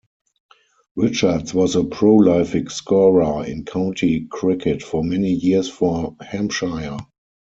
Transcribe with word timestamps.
Richards 0.95 1.53
was 1.53 1.75
a 1.75 1.83
prolific 1.83 2.71
scorer 2.71 3.45
in 3.45 3.65
county 3.65 4.25
cricket 4.31 4.81
for 4.81 5.03
many 5.03 5.31
years 5.31 5.69
for 5.69 6.15
Hampshire. 6.19 6.97